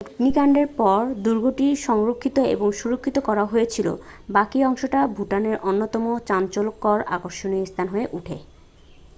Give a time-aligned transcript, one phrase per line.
[0.03, 3.87] অগ্নিকাণ্ডের পর দুর্গটি সংরক্ষিত এবং সুরক্ষিত করা হয়েছিল
[4.29, 8.37] বাকি অংশটা ভুটানের অন্যতম চাঞ্চল্যকর আকর্ষণীয় স্থান হয়ে ওঠে